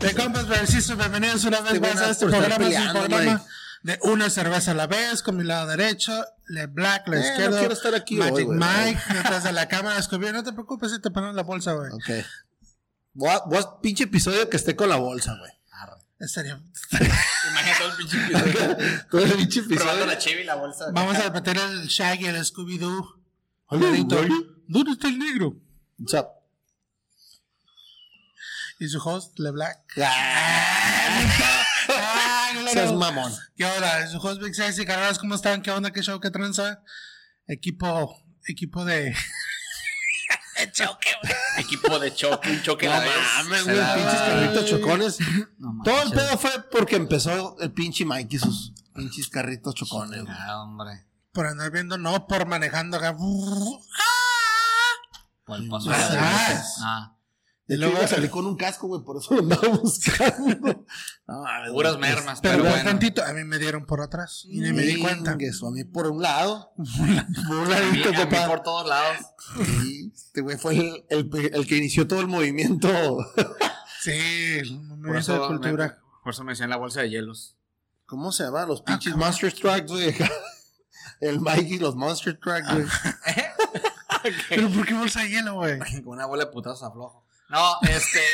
[0.00, 2.54] De compas, versitos, bienvenidos una vez más a este programa.
[2.54, 3.44] Es un peleando, programa
[3.82, 7.26] de una cerveza a la vez, con mi lado derecho, le black, le Eh, no
[7.28, 7.58] izquierdo.
[7.58, 8.56] quiero estar aquí Magic hoy.
[8.56, 10.32] Mike, detrás de la cámara, Escobido.
[10.32, 11.90] No te preocupes si te ponen la bolsa, güey.
[11.92, 12.26] Ok.
[13.14, 15.52] Voy a- pinche episodio que esté con la bolsa, güey.
[16.18, 16.60] Estaría-
[17.50, 18.76] Imagina todo el pinche episodio.
[19.10, 20.06] Todo el pinche Probando episodio.
[20.06, 20.84] la cheve y la bolsa.
[20.92, 23.16] Vamos a meter el Shaggy, el Scooby-Doo.
[23.70, 25.54] ¿Dónde está el negro?
[25.98, 26.26] What's up?
[28.80, 29.78] Y su host, Le Black.
[30.02, 32.98] Ah, Ah, no, no, Seas no.
[32.98, 33.32] mamón.
[33.56, 34.06] ¿Qué onda?
[34.08, 35.60] Su host Big Sexy, carreras, ¿cómo están?
[35.62, 35.90] ¿Qué onda?
[35.92, 36.18] ¿Qué show?
[36.20, 36.82] ¿Qué tranza?
[37.46, 38.16] Equipo,
[38.46, 39.14] equipo de...
[40.72, 41.32] choque, güey.
[41.58, 43.76] Equipo de choque, un choque No mames, güey.
[43.76, 45.18] Pinches carritos chocones.
[45.58, 50.22] No Todo el pedo fue porque empezó el pinche Mike y sus pinches carritos chocones,
[50.22, 50.34] güey.
[50.38, 51.06] Ah, hombre.
[51.32, 53.16] Por andar viendo, no por manejando acá.
[53.16, 53.80] Por
[55.60, 56.08] el paso Ah.
[56.10, 57.16] de la Ah,
[57.70, 59.68] De Y hecho, luego- iba a salir con un casco, güey, por eso lo andaba
[59.82, 60.84] buscando.
[61.28, 62.90] No, mames, puras mermas, Pero, pero, ver bueno.
[62.90, 65.32] tantito, a mí me dieron por atrás y ni me di cuenta.
[65.34, 66.72] Ingues, a mí por un lado.
[66.76, 68.48] por un A mí, ladito, a mí papá.
[68.48, 69.18] por todos lados.
[69.64, 72.88] Sí, este güey fue el, el- el que inició todo el movimiento.
[74.02, 75.86] Sí, el de eso, cultura.
[75.86, 77.54] me, por eso me decían la bolsa de hielos.
[78.06, 78.64] ¿Cómo se llama?
[78.64, 79.28] Los Ah, pinches cabrón.
[79.28, 80.16] Monster Trucks, güey.
[81.20, 82.86] El Mike y los Monster Trucks, güey.
[84.48, 85.78] Pero ¿por qué bolsa de hielo, güey?
[86.02, 87.26] Con una bola de putazos aflojo.
[87.50, 88.20] No, este.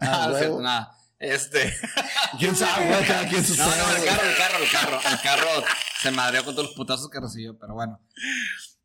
[0.00, 0.38] Ah, no, no es huevo.
[0.38, 0.96] cierto, nada.
[1.18, 1.76] Este.
[2.38, 3.04] ¿Quién sabe, güey?
[3.04, 5.00] Cada quien sus No, no, el carro, el carro, el carro.
[5.10, 5.64] El carro
[6.00, 8.00] se madreó con todos los putazos que recibió, pero bueno.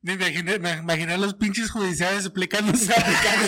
[0.01, 2.91] Me imaginé, me imaginé los pinches judiciales explicándose.
[2.91, 3.47] aplicando.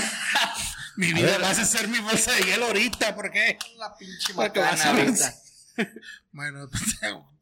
[0.98, 1.42] mi vida ver.
[1.42, 3.58] vas a hacer mi bolsa de hielo ahorita, ¿por qué?
[3.78, 5.34] La pinche macana ahorita.
[6.32, 6.84] Bueno, pues,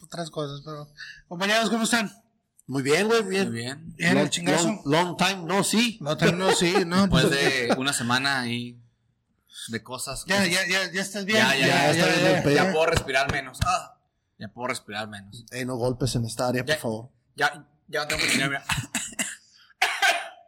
[0.02, 0.88] otras cosas, pero.
[1.28, 2.10] Compañeros, ¿cómo están?
[2.66, 3.50] Muy bien, güey, bien.
[3.52, 3.94] Muy bien.
[3.98, 5.98] Bien, long, long, long time, no, sí.
[6.02, 7.02] No, tal- no, sí, no.
[7.08, 8.80] Después de una semana ahí
[9.68, 10.24] de cosas.
[10.28, 11.40] ya, ya, ya, ya estás bien.
[11.40, 12.56] Ya, ya, ya, está bien el pedo.
[12.56, 13.60] Ya puedo respirar menos.
[13.66, 14.00] Ah,
[14.40, 15.46] ya puedo respirar menos.
[15.52, 16.76] Eh, no golpes en esta área, Ya.
[16.76, 17.10] por favor.
[17.36, 18.64] Ya, ya no tengo cochinero, mira.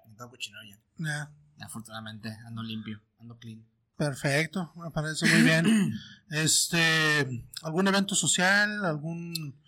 [0.07, 0.77] No tengo cochinero ya.
[0.97, 3.65] Ya, Ya, Afortunadamente, ando limpio, ando clean.
[3.97, 5.93] perfecto, me parece muy bien.
[6.31, 8.83] Este, ¿algún evento social?
[8.83, 9.61] ¿Algún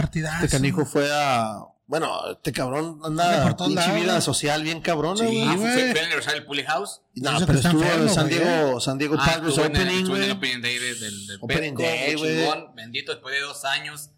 [0.00, 0.44] partidazo?
[0.44, 1.58] Este canijo fue a.
[1.86, 4.22] Bueno, este cabrón Anda por pinche lados, vida güey.
[4.22, 5.42] social bien cabrona, Sí, güey.
[5.42, 5.72] Ah, fue, güey.
[5.72, 7.02] fue, el aniversario del Pulley House.
[7.16, 8.38] No, pero estuvo en San güey.
[8.38, 10.30] Diego, San Diego Ah, Padres Opening, en el güey.
[10.30, 12.64] Opening Day de- del, del Opening Petco, Day, güey.
[12.76, 14.10] bendito, después de dos años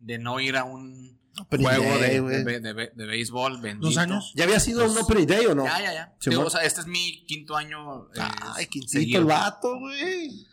[0.00, 2.44] de no ir a un Opening juego Day, de, güey.
[2.44, 3.86] de, de- de- de béisbol, bendito.
[3.86, 4.32] ¿Dos años?
[4.34, 5.64] ¿Ya había sido un Opening Day o no?
[5.64, 6.14] Ya, ya, ya.
[6.18, 8.08] Sí, Digo, o sea, este es mi quinto año.
[8.16, 8.20] eh,
[8.56, 9.20] Ay, seguido.
[9.20, 10.44] el vato, güey.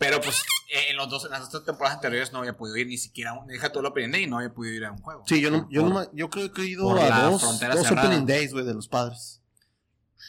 [0.00, 2.86] Pero pues eh, en, los dos, en las dos temporadas anteriores no había podido ir
[2.86, 3.46] ni siquiera a un.
[3.46, 5.24] Deja todo el Opening Day y no había podido ir a un juego.
[5.26, 7.90] Sí, yo no, yo Por- no, me- yo creo que he ido a dos, dos.
[7.92, 9.42] Opening Days, güey, de los padres.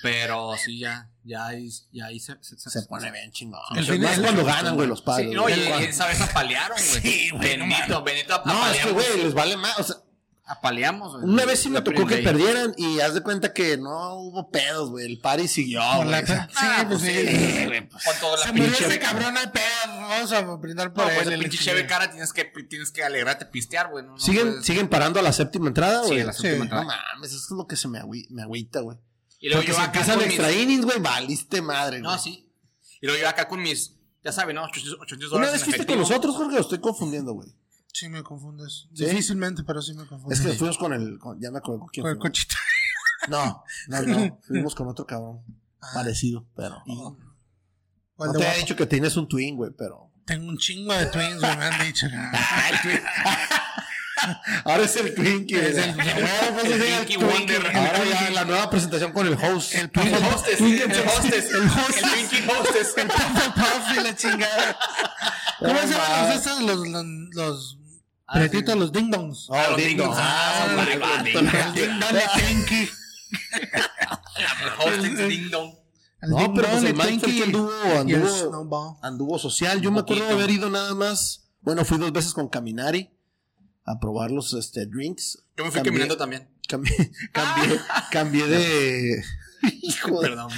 [0.02, 1.08] Pero sí, ya.
[1.24, 3.62] Ya ahí, ya ahí se, se, Se pone bien chingón.
[3.72, 5.30] El Más fin de- cuando ganan, güey, los padres.
[5.30, 7.02] Sí, no, y, esa vez apalearon, güey.
[7.02, 9.80] Sí, güey, Bendito, bendito, No, es que, güey, les vale más.
[9.80, 9.96] O sea,
[10.46, 11.24] Apaleamos, güey.
[11.34, 14.90] una vez sí me tocó que perdieran y haz de cuenta que no hubo pedos,
[14.90, 15.06] güey.
[15.06, 16.26] El party siguió, güey.
[16.26, 17.28] sea, sí, Ah, pues pues sí.
[17.28, 17.88] sí, güey.
[17.90, 19.64] Con toda la Se murió ese cabrón, hay pedo.
[19.86, 23.46] Vamos a brindar por No, pues el pinche cheve cara tienes que, tienes que alegrarte,
[23.46, 24.04] pistear, güey.
[24.04, 26.22] No, no ¿Siguen, puedes- ¿Siguen parando a la séptima entrada, Sí, güey?
[26.22, 26.62] a la séptima Sí.
[26.64, 26.84] entrada.
[26.84, 28.98] No mames, eso es lo que se me, agüi- me agüita, güey.
[29.40, 30.58] Y luego Porque yo si acá empiezan extra mis...
[30.58, 32.12] innings, güey, valiste madre, güey.
[32.12, 32.52] No, sí.
[33.00, 33.96] Y luego yo acá con mis...
[34.24, 34.64] Ya saben, ¿no?
[34.66, 37.50] 800, 800 Una dólares vez fuiste con nosotros, Jorge, lo estoy confundiendo, güey.
[38.02, 38.88] Sí, me confundes.
[38.96, 39.06] ¿Sí?
[39.06, 40.40] Difícilmente, pero sí me confundes.
[40.40, 41.20] Es que fuimos con el.
[41.20, 42.02] con- ya me acuerdo con quién.
[42.04, 42.56] Con el cochito.
[43.30, 44.40] No, no, no.
[44.48, 45.42] Fuimos con otro cabrón.
[45.94, 46.82] Parecido, pero.
[46.88, 50.10] O el No te había dicho que tienes un twin, güey, pero.
[50.26, 52.08] Tengo un chingo de twins, güey, me han dicho.
[54.66, 55.56] Ahora es el Twinkie.
[55.56, 56.10] Es el- güey.
[56.10, 57.68] Ahora, pues, El el Twinkie Wonder.
[57.76, 59.74] Ahora ya la nueva presentación con el host.
[59.76, 60.14] El Twinkie.
[60.16, 62.04] hostess, el hostess, El hostess.
[62.04, 62.94] el Twinkie hostess.
[62.98, 64.78] El Puff y la chingada.
[65.60, 66.88] ¿Cómo Oh, se llaman los?
[66.88, 67.78] Los, los,
[68.34, 68.80] Ah, pretitos, sí.
[68.80, 69.48] los ding dongs.
[69.50, 70.08] Oh, los ding ding dong.
[70.08, 70.20] dongs.
[70.22, 71.56] Ah, son el ding dong.
[71.56, 72.90] El ding dong de.
[74.62, 75.74] El hostess ding dong.
[76.22, 77.02] No, ding pero pues el
[77.48, 79.82] anduvo, anduvo, social.
[79.82, 81.50] Yo Un me acuerdo de haber ido nada más.
[81.62, 83.10] Bueno, fui dos veces con Caminari
[83.86, 85.44] a probar los este, drinks.
[85.58, 86.48] Yo me fui Cambié- caminando también.
[86.68, 86.94] Cambié,
[87.34, 87.80] cambié,
[88.12, 89.24] cambié de.
[89.82, 90.30] Hijo de.
[90.30, 90.52] Perdón.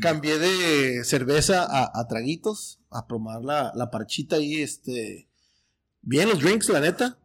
[0.00, 5.28] Cambié de cerveza a, a traguitos, a probar la, la parchita ahí, este.
[6.08, 7.18] Bien los drinks, la neta.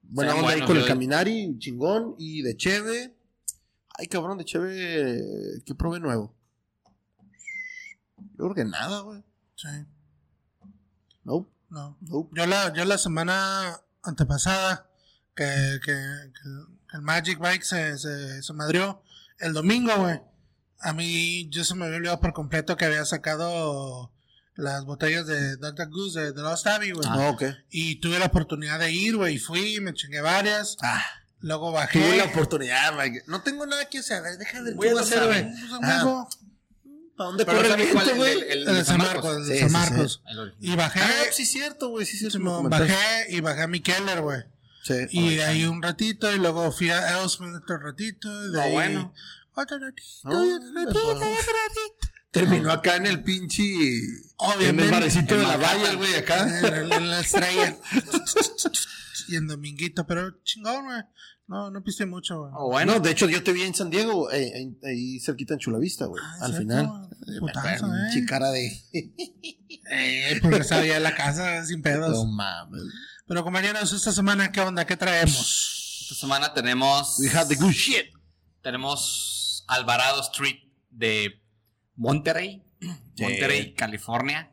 [0.00, 2.14] Buena onda ahí con el Caminari, chingón.
[2.18, 3.14] Y de Cheve.
[3.98, 5.62] Ay, cabrón, de Cheve.
[5.66, 6.34] ¿Qué probé nuevo?
[8.16, 9.22] Yo creo que nada, güey.
[9.56, 9.68] Sí,
[11.24, 11.98] Nope, no.
[12.00, 12.30] nope.
[12.34, 14.88] Yo la, yo la semana antepasada
[15.36, 15.44] que,
[15.84, 16.32] que, que el,
[16.90, 19.02] que el Magic Bike se, se, se madrió
[19.38, 20.18] el domingo, güey.
[20.80, 24.14] A mí, yo se me había olvidado por completo que había sacado
[24.58, 25.88] las botellas de Dr.
[25.88, 27.08] Goose de, de Lost Abbey, güey.
[27.08, 27.44] Ah, ok.
[27.70, 30.76] Y tuve la oportunidad de ir, güey, y fui, me chingué varias.
[30.82, 31.00] Ah,
[31.40, 32.00] Luego bajé.
[32.00, 33.22] tuve la oportunidad, Mike.
[33.28, 34.24] No tengo nada que hacer.
[34.24, 35.44] A deja de a qué voy a hacer, güey.
[35.44, 35.70] Pues,
[37.16, 38.32] ¿Para dónde Pero corre el viento, El, güey?
[38.32, 39.90] el- el el de de San Marcos, el de Sí, San sí, sí.
[39.92, 40.22] Marcos.
[40.26, 40.72] El original.
[40.72, 42.06] Y bajé, Ah, sí, cierto, güey.
[42.06, 42.62] Sí, cierto.
[42.68, 44.42] bajé y bajé a mi Keller, güey.
[44.84, 44.94] Sí.
[45.10, 48.28] Y ahí un ratito, y luego fui a Elsmith otro ratito.
[48.46, 49.14] Y de No, ahí, bueno.
[49.54, 50.38] Otro ratito, otro
[50.74, 51.97] ratito, pues, otro ratito.
[52.30, 53.62] Terminó acá en el pinche.
[54.36, 54.68] Obviamente.
[54.68, 56.46] En el barecito de En la valla, güey, acá.
[56.60, 57.76] En, en la estrella.
[59.28, 61.00] y en dominguito, pero chingón, güey.
[61.46, 62.52] No, no piste mucho, güey.
[62.54, 62.94] Oh, bueno.
[62.94, 66.22] No, de hecho, yo te vi en San Diego, eh, ahí cerquita en Chulavista, güey.
[66.22, 67.08] Ah, al cierto, final.
[67.40, 68.10] putazo, Eh, eh.
[68.12, 68.84] pinche cara de.
[69.90, 72.10] Eh, porque sabía la casa sin pedos.
[72.12, 72.82] No mames.
[73.26, 74.84] Pero compañeros, esta semana, ¿qué onda?
[74.86, 76.02] ¿Qué traemos?
[76.02, 77.18] Esta semana tenemos.
[77.18, 78.06] We had the good shit.
[78.62, 80.56] Tenemos Alvarado Street
[80.90, 81.42] de
[81.98, 82.62] Monterrey.
[83.18, 84.50] Monterrey, California.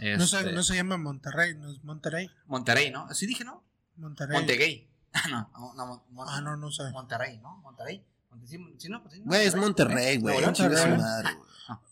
[0.00, 2.30] No se, Este, no se llama Monterrey, no es Monterrey.
[2.46, 3.06] Monterrey, ¿no?
[3.10, 3.62] Así dije, ¿no?
[3.96, 4.36] Monterrey.
[4.36, 4.88] Montegay.
[5.30, 6.84] no, no, no, Mon- Ah, no, no sé.
[6.92, 7.56] Monterrey, ¿no?
[7.58, 8.04] Monterrey.
[8.30, 10.36] Monte- sí, sí, no, pues sí, Güey, es Monterrey, güey.
[10.40, 10.54] Güey.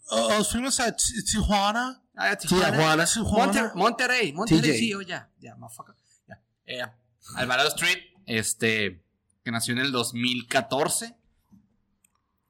[0.09, 2.01] Oh, oh, fuimos a Ti- Tijuana.
[2.15, 2.71] Ah, Tijuana.
[2.71, 3.07] Tijuana.
[3.07, 3.45] Tijuana.
[3.53, 4.79] Monter- Monterrey, Monterrey, TJ.
[4.79, 5.95] sí, oh, ya, ya, motherfucker.
[6.29, 6.41] Ya.
[6.67, 6.87] Eh,
[7.35, 9.03] Alvarado Street, este,
[9.45, 11.17] que nació en el 2014.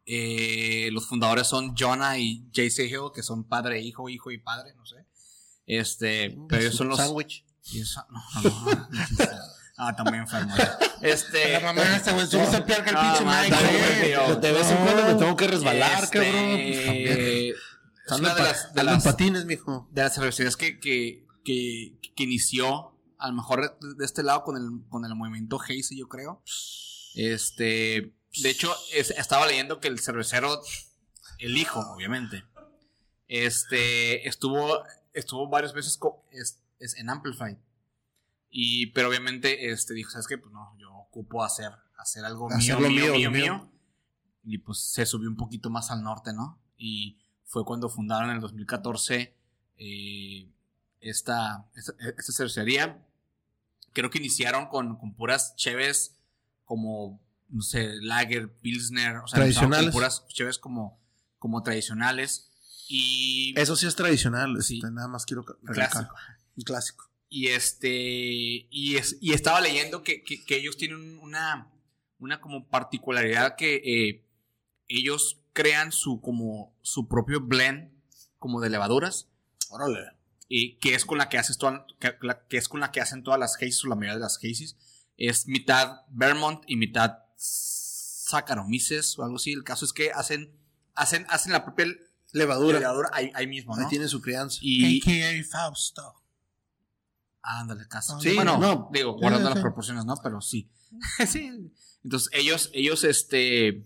[0.06, 4.73] Eh, los fundadores son Jonah y JC Hill, que son padre, hijo, hijo y padre,
[4.76, 4.97] no sé.
[5.67, 6.99] Este, pero ellos son los.
[6.99, 7.44] Sándwich.
[7.73, 9.26] y eso- no, no, no.
[9.79, 10.55] Ah, también enfermo.
[11.03, 11.53] Este.
[11.53, 12.26] La mamá esta, güey.
[12.31, 14.37] Peor que el pinche Mike.
[14.41, 16.32] De vez en cuando me tengo que resbalar, este, cabrón.
[16.55, 17.19] Pues, también.
[17.19, 19.88] es Ando una en de las, de las- patines, mijo.
[19.91, 24.56] de las que, que, que, que inició, a lo mejor de, de este lado, con
[24.56, 26.43] el, con el movimiento Hazy, yo creo.
[27.14, 30.61] Este, de hecho, es- estaba leyendo que el cervecero,
[31.38, 32.44] el hijo, obviamente,
[33.29, 37.56] este, estuvo, estuvo varias veces co- es, es en Amplify.
[38.50, 40.38] Y, pero obviamente, este, dijo, ¿sabes qué?
[40.38, 43.31] Pues no, yo ocupo hacer, hacer algo mío, mío, mío, mío, lo mío.
[43.55, 43.73] mío.
[44.44, 46.59] Y pues se subió un poquito más al norte, ¿no?
[46.79, 49.35] Y fue cuando fundaron en el 2014
[49.79, 50.49] eh,
[51.00, 53.05] esta, esta, esta cervecería.
[53.93, 56.17] Creo que iniciaron con, con puras cheves
[56.65, 59.93] como, no sé, Lager, Pilsner, o sea, Tradicionales.
[59.93, 61.01] Puras cheves como,
[61.39, 62.51] como tradicionales.
[62.89, 64.61] Y, Eso sí es tradicional.
[64.63, 64.77] Sí.
[64.77, 65.91] este, nada más quiero recalcar.
[65.91, 66.15] clásico.
[66.57, 67.11] Un clásico.
[67.29, 67.91] Y este.
[68.71, 71.71] Y, es, y estaba leyendo que, que- que ellos tienen una.
[72.19, 74.25] Una como particularidad que eh,
[74.89, 77.91] ellos crean su como su propio blend
[78.39, 79.29] como de levaduras.
[79.69, 80.13] Órale.
[80.49, 83.39] Y que es con la que haces toda, que, es con la que hacen todas
[83.39, 84.77] las Hazes o la mayoría de las Hazes.
[85.19, 89.53] Es mitad Vermont y mitad Saccharomyces o algo así.
[89.53, 90.53] El caso es que hacen
[90.94, 91.87] hacen hacen la propia
[92.33, 92.79] Levadura.
[92.79, 93.88] levadura ahí, ahí mismo, Ahí ¿no?
[93.88, 94.59] tiene su crianza.
[94.61, 96.15] Y AKA Fausto.
[97.43, 98.21] Ándale, caso.
[98.21, 98.91] Sí, bueno, no.
[98.93, 99.55] digo, guardando sí.
[99.55, 100.17] las proporciones, ¿no?
[100.23, 100.69] Pero sí.
[101.27, 101.71] sí.
[102.03, 103.85] Entonces, ellos, ellos, este.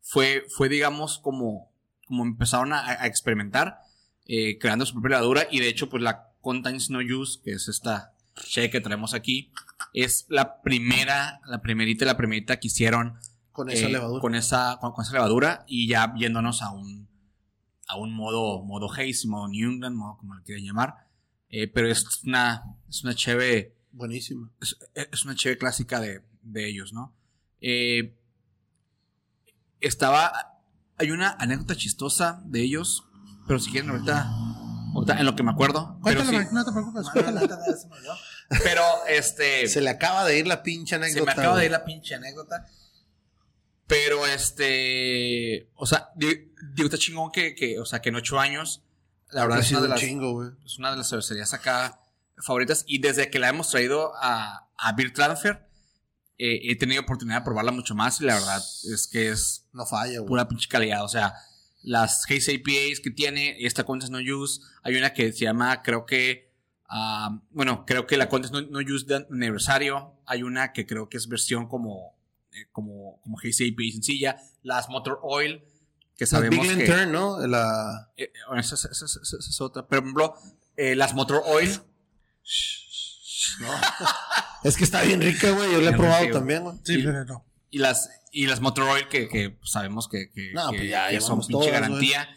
[0.00, 1.72] Fue, fue digamos, como,
[2.06, 3.80] como empezaron a, a experimentar,
[4.26, 5.48] eh, creando su propia levadura.
[5.50, 9.52] Y de hecho, pues la Contains No Use, que es esta che que traemos aquí,
[9.92, 13.18] es la primera, la primerita, la primerita que hicieron
[13.52, 14.20] Con esa eh, levadura.
[14.20, 17.08] Con esa, con, con esa levadura y ya yéndonos a un,
[17.88, 20.94] a un modo, modo Haze, modo New England, modo como le quieran llamar.
[21.48, 24.50] Eh, pero es una, es una cheve, Buenísima.
[24.60, 27.14] es, es una cheve clásica de, de ellos, ¿no?
[27.60, 28.18] Eh,
[29.80, 30.32] estaba,
[30.98, 33.04] hay una anécdota chistosa de ellos,
[33.46, 34.28] pero si quieren ahorita,
[35.06, 35.98] en lo que me acuerdo.
[36.04, 37.06] Pero, sí, no te preocupes.
[37.12, 37.88] Se
[38.62, 41.24] pero este Se le acaba de ir la pinche se anécdota.
[41.26, 42.66] me acaba de ir la pinche anécdota.
[43.86, 45.70] Pero este.
[45.76, 48.82] O sea, di- digo, está chingón que, que, o sea, que en ocho años.
[49.30, 50.50] La verdad es una, de las, chingo, güey.
[50.64, 52.00] es una de las cervecerías acá
[52.38, 52.84] favoritas.
[52.86, 55.66] Y desde que la hemos traído a, a Beer Transfer,
[56.38, 58.20] eh, he tenido oportunidad de probarla mucho más.
[58.20, 60.28] Y la verdad es que es No falla, güey.
[60.28, 61.02] pura pinche calidad.
[61.04, 61.34] O sea,
[61.86, 66.04] las Haze IPAs que tiene, esta Contest No Use, hay una que se llama, creo
[66.04, 66.50] que,
[66.88, 71.08] ah, bueno, creo que la Contest No, No Use de aniversario, hay una que creo
[71.08, 72.14] que es versión como,
[72.52, 75.62] eh, como, como Haze IPA sencilla, las Motor Oil,
[76.16, 76.86] que sabemos Big que...
[76.86, 77.46] Lantern, ¿no?
[77.46, 78.10] La.
[78.16, 79.86] eh, bueno, esa, esa- esa- esa- esa es otra.
[79.86, 80.34] Pero, por ejemplo,
[80.76, 81.70] eh, las Motor Oil,
[83.60, 83.68] No.
[84.64, 85.72] es que está bien rica, güey.
[85.72, 86.76] Yo la he probado también, güey.
[86.84, 87.44] Sí, Y- pero no.
[87.70, 91.20] Y las y las Motor Oil que, que sabemos que, que, No, que- pues ya,
[91.20, 92.28] son pinche todas, garantía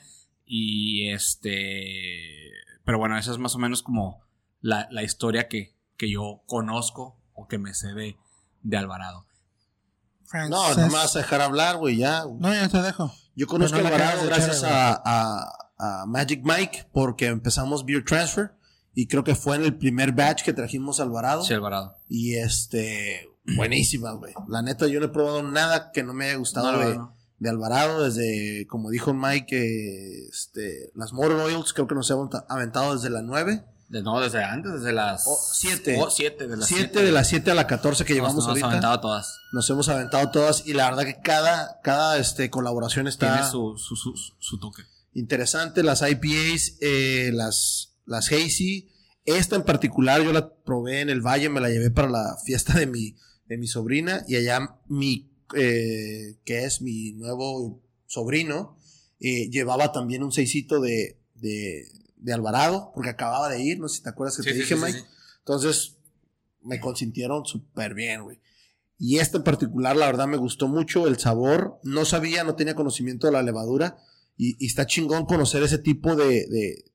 [0.46, 2.52] y este
[2.86, 4.22] pero bueno esa es más o menos como
[4.62, 8.18] la, la historia que, que yo conozco o que me sé de,
[8.64, 9.26] de Alvarado
[10.50, 12.24] No, no me vas a dejar hablar, güey, ya.
[12.40, 13.12] No, ya te dejo.
[13.36, 18.52] Yo conozco a Alvarado gracias echar, a, a- a Magic Mike porque empezamos Beer Transfer
[18.94, 21.44] y creo que fue en el primer batch que trajimos a Alvarado.
[21.44, 21.96] Sí, Alvarado.
[22.10, 24.34] Y este, buenísimas, güey.
[24.48, 27.16] La neta, yo no he probado nada que no me haya gustado No, de, no.
[27.40, 32.30] de Alvarado, desde, como dijo Mike, eh, este, las Motor Oils, creo que nos hemos
[32.50, 33.64] aventado desde la 9.
[33.90, 35.24] De- no, desde antes, desde las.
[35.26, 35.98] Oh, siete.
[36.00, 38.48] Oh, siete, de las 7 de las 7 a la 14 que Nos- llevamos nos
[38.50, 38.68] ahorita.
[38.68, 39.40] aventado todas.
[39.52, 43.76] Nos hemos aventado todas y la verdad que cada, cada este, colaboración está Tiene su,
[43.78, 44.84] su, su, su toque.
[45.14, 45.82] interesante.
[45.82, 48.92] Las IPAs, eh, las, las Hazy.
[49.26, 52.74] Esta en particular yo la probé en el Valle, me la llevé para la fiesta
[52.78, 53.16] de mi,
[53.50, 58.78] de mi sobrina y allá mi, eh, que es mi nuevo sobrino,
[59.20, 63.98] eh, llevaba también un seisito de, de, de Alvarado, porque acababa de ir, no sé
[63.98, 65.04] si te acuerdas que Sí, te sí, dije, sí, Mike.
[65.40, 65.98] Entonces,
[66.62, 68.40] me consintieron súper bien, güey.
[69.00, 71.80] Y esta en particular, la verdad, me gustó mucho el sabor.
[71.84, 73.98] No sabía, no tenía conocimiento de la levadura.
[74.38, 76.92] Y, y está chingón conocer ese tipo de, de,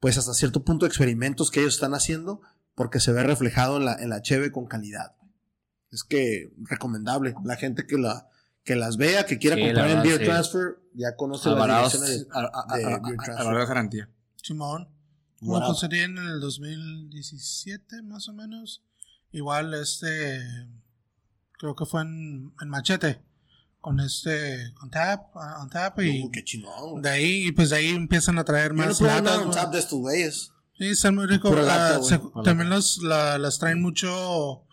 [0.00, 2.40] pues hasta cierto punto, experimentos que ellos están haciendo,
[2.74, 5.14] porque se ve reflejado en la, en la cheve con calidad.
[5.92, 7.34] Es que recomendable.
[7.44, 8.26] La gente que, la,
[8.64, 10.24] que las vea, que quiera Sí, la comprar en Beer sí.
[10.24, 11.82] Transfer, ya conoce Alvarado.
[11.82, 13.66] las direcciones de- a- de a- Beer Transfer.
[13.66, 14.08] Garantía.
[14.42, 14.88] Simón.
[15.40, 15.58] Wow.
[15.58, 18.82] Bueno, sería en el 2017, más o menos.
[19.32, 20.40] Igual, este.
[21.58, 23.20] Creo que fue en, en Machete.
[23.80, 24.72] Con este.
[24.74, 25.34] Con Tap.
[25.60, 25.98] On Tap.
[26.00, 27.02] Y Uy, qué chingón.
[27.02, 29.38] de ahí, y pues de ahí empiezan a traer Yo no más probé latas.
[29.40, 29.50] güey.
[29.50, 30.52] tap de estos güeyes.
[30.78, 31.54] Sí, están muy ricos.
[31.68, 32.00] Ah,
[32.44, 34.64] también los, la- las traen mucho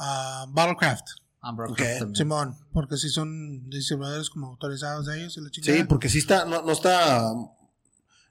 [0.00, 1.06] a Battlecraft.
[1.42, 1.76] Amber Ok.
[1.76, 2.16] Craft también.
[2.16, 2.56] Simón.
[2.72, 5.78] Porque sí son distribuidores como autorizados de ellos y la chingada.
[5.78, 7.22] Sí, porque sí está, no, no está,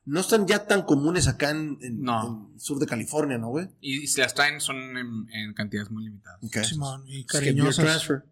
[0.06, 2.52] no están ya tan comunes acá en, en- No.
[2.54, 3.68] en sur de California, ¿no, güey?
[3.82, 6.40] Y si las traen son en, en cantidades muy limitadas.
[6.44, 6.58] Ok.
[6.64, 7.04] Simón.
[7.08, 7.84] Y cariñosas.
[7.86, 8.26] Transfer.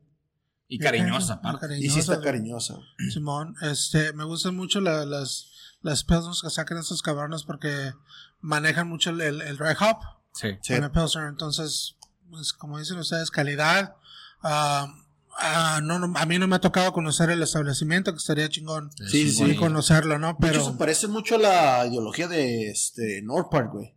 [0.68, 1.80] Y cariñosas Muy aparte.
[1.80, 2.74] Y sí está cariñosa.
[2.76, 3.12] güey.
[3.12, 5.52] Simón, este, me gustan mucho la- las,
[5.82, 7.94] las que sacan estos cabrones porque
[8.42, 9.98] manejan mucho el, el, el dry hop
[10.34, 10.50] Sí.
[10.62, 10.76] Sí.
[10.76, 11.30] con el pilsner.
[11.30, 11.97] Entonces,
[12.30, 13.96] pues, como dicen ustedes, calidad.
[14.42, 14.94] Ah,
[15.40, 18.92] ah, no, no, a mí no me ha tocado conocer el establecimiento, que estaría chingón
[19.10, 19.56] Sí, sí, sí.
[19.56, 20.28] conocerlo, ¿no?
[20.28, 23.94] De hecho, Pero se parece mucho a la ideología de este, North Park, güey.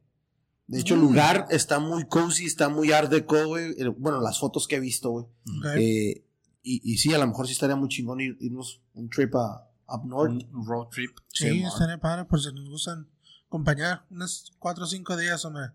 [0.67, 1.05] De hecho, el Mm.
[1.05, 3.75] lugar está muy cozy, está muy art deco, güey.
[3.99, 5.25] Bueno, las fotos que he visto, güey.
[5.27, 5.67] ok.
[5.79, 6.25] Eh,
[6.63, 9.67] y, y sí, a lo mejor sí estaría muy chingón ir- irnos un trip a
[9.89, 10.31] up north.
[10.53, 11.11] Un road trip.
[11.33, 11.73] sí, Simón.
[11.73, 13.09] estaría padre por si nos gustan
[13.49, 15.71] acompañar unos cuatro o cinco días, hombre.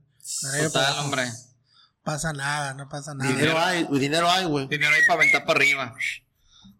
[0.63, 1.23] Total, hombre.
[2.05, 3.29] Pasa nada, no pasa nada.
[3.31, 4.67] Dinero hay, güey, dinero hay, güey.
[4.67, 5.93] Dinero ahí para aventar para arriba.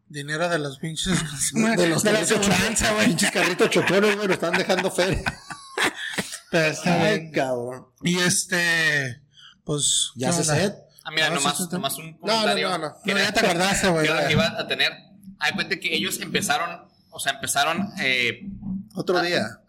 [0.07, 1.17] Dinero de los pinches.
[1.53, 3.07] De los de aseguranza, güey.
[3.07, 5.23] Pinches carritos chocones, güey, lo están dejando feria.
[6.51, 7.31] Pero está Ay, bien.
[7.31, 7.87] cabrón.
[8.03, 9.19] Y este,
[9.63, 10.11] pues.
[10.15, 10.73] ¿Ya ¿qué se sed?
[11.03, 12.69] Ah, mira, No, nomás, nomás un No, no, comentario.
[12.69, 12.95] no, no.
[13.03, 14.05] que No, era- ya te acordaste, güey.
[14.05, 14.91] que era lo que iba a tener.
[15.39, 18.47] Hay cuenta que ellos empezaron, o sea, empezaron eh,
[18.93, 19.59] Otro día.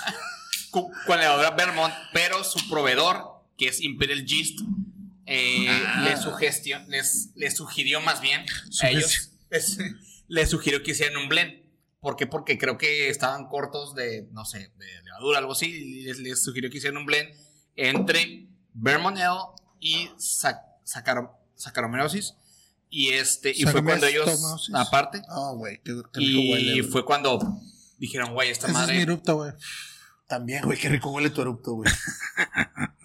[0.70, 4.60] cu- con la levadura Vermont, pero su proveedor, que es Imperial Gist,
[5.28, 6.04] eh, Ah.
[6.08, 8.44] les, sugestió, les, les sugirió más bien
[8.82, 9.78] a ellos, les,
[10.28, 11.52] les sugirió que hicieran un blend.
[12.00, 12.26] ¿Por qué?
[12.26, 16.42] Porque creo que estaban cortos de, no sé, de levadura, algo así, y les, les
[16.42, 17.28] sugirió que hicieran un blend
[17.76, 19.18] entre Vermont
[19.80, 22.34] y Sac- Saccaro- Saccharomyces.
[22.90, 25.52] Y este, y fue cuando ellos, aparte, Ah,
[25.84, 26.82] qué, qué y huele.
[26.84, 27.38] fue cuando
[27.98, 29.02] dijeron, güey, esta Ese es mi madre.
[29.02, 29.52] erupto, güey.
[30.26, 31.90] También, güey, qué rico huele tu erupto, güey.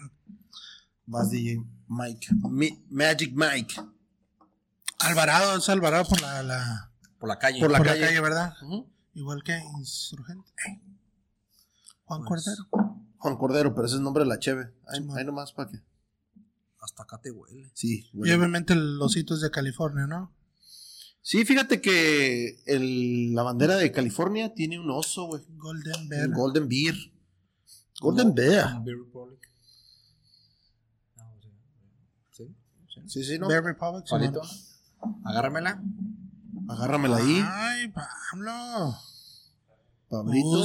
[1.06, 2.26] Vas, DJ Mike.
[2.50, 3.74] Mi- Magic Mike.
[4.98, 7.60] Alvarado, es Alvarado por la, la, por la calle.
[7.60, 8.00] Por la por calle.
[8.00, 8.54] la calle, ¿verdad?
[9.14, 10.50] Igual que Insurgente.
[12.04, 12.68] Juan Pues, Cordero.
[13.18, 14.72] Juan Cordero, pero ese es el nombre de la cheve.
[14.88, 15.78] Ahí, nomás para que.
[16.80, 17.70] Hasta acá te huele.
[17.74, 18.34] Sí, Y huele.
[18.34, 20.34] obviamente los hitos de California, ¿no?
[21.22, 25.42] Sí, fíjate que el- la bandera de California tiene un oso, güey.
[25.56, 26.28] Golden Bear.
[26.28, 26.94] Un Golden Beer.
[28.00, 28.82] Golden Bear.
[28.84, 29.40] Beer Republic.
[31.16, 31.24] No,
[32.30, 32.54] sí.
[33.06, 33.24] Sí.
[33.24, 33.38] sí.
[33.38, 33.48] ¿no?
[33.48, 34.04] Bear Republic.
[35.24, 35.80] Agárramela.
[36.68, 38.96] Agárramela ahí, Ay, Pablo.
[40.08, 40.64] Pablito.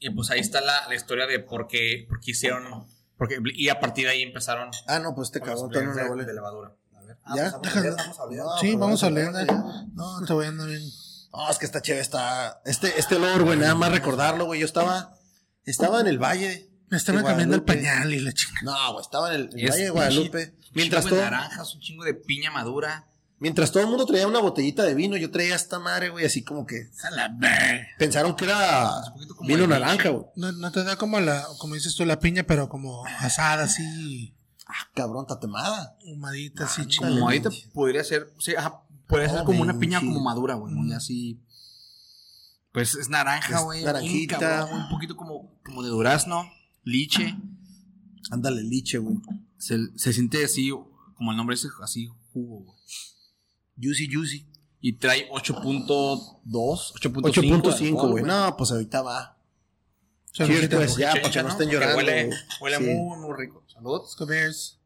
[0.00, 2.86] Y pues ahí está la, la historia de por qué, por qué hicieron.
[3.16, 6.72] Porque, y a partir de ahí empezaron Ah, no, pues este cabrón me de, levadura.
[6.94, 7.18] A ver.
[7.34, 7.58] ¿Ya?
[7.60, 7.96] pues, Déjalo.
[7.96, 8.26] vamos a.
[8.44, 9.28] No, Sí, vamos a leer.
[9.28, 9.46] hablar,
[9.94, 10.82] No, te voy a andar bien.
[11.32, 12.62] No, es que esta cheve está.
[12.64, 14.60] Este, este olor, güey, nada más recordarlo, güey.
[14.60, 15.14] Yo estaba.
[15.64, 16.70] Estaba en el valle.
[16.90, 18.60] Me estaba de cambiando el pañal y la chica.
[18.62, 20.54] No, güey, estaba en el, en valle de un Guadalupe.
[20.74, 23.06] Mientras chingo todo, de naranjas, un chingo de piña madura.
[23.40, 26.42] mientras todo el mundo traía una botellita de vino, yo traía esta madre, güey, así
[26.44, 26.90] como que.
[27.98, 28.90] Pensaron que era
[29.42, 30.26] vino naranja, güey.
[30.36, 34.34] No, no te da como la, como dices tú, la piña, pero como asada, así,
[34.70, 35.96] Ah, cabrón, tatemada.
[36.04, 37.14] humadita, así chingada.
[37.14, 38.32] Como ahorita podría ser.
[38.38, 40.74] Sí, ajá, Puede ser Oh, como una piña como madura, güey.
[40.74, 40.92] Muy Mm.
[40.92, 41.40] así.
[42.72, 43.82] Pues es naranja, güey.
[43.82, 44.66] naranjita.
[44.66, 46.46] Un poquito como, como de durazno,
[46.88, 47.36] liche.
[48.30, 49.18] Ándale, liche, güey.
[49.56, 50.70] Se, se siente así,
[51.14, 52.78] como el nombre es así, jugo, güey.
[53.80, 54.46] Juicy, juicy.
[54.80, 55.86] Y trae 8.2,
[56.46, 57.22] 8.5.
[57.22, 58.24] 8.5, güey.
[58.24, 59.36] No, pues ahorita va.
[60.32, 61.00] Cheers, pues, güey.
[61.00, 61.96] ya, para que no estén llorando.
[61.96, 62.38] Huele, güey.
[62.60, 62.84] huele Sí.
[62.84, 63.64] muy, muy rico.
[63.66, 64.02] Saludos.
[64.02, 64.78] Let's go Bears.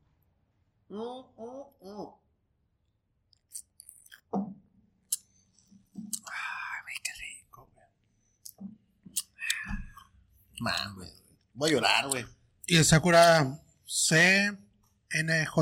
[10.61, 11.22] Man, güey.
[11.54, 12.25] Voy a llorar, güey.
[12.66, 15.54] Y el Sakura CNJ.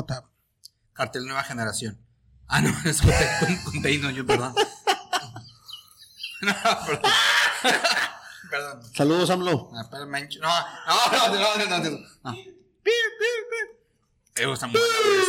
[0.93, 1.99] Cartel Nueva Generación.
[2.47, 4.53] Ah, no, es con, Teino, yo, perdón.
[6.41, 6.53] no,
[6.85, 7.01] perdón.
[8.49, 8.93] perdón.
[8.93, 9.71] Saludos, AMLO.
[9.73, 9.89] Ah,
[11.11, 11.97] No, no, no, no, no, no, no.
[12.23, 12.35] no.
[14.37, 15.21] Me gusta mucho, güey.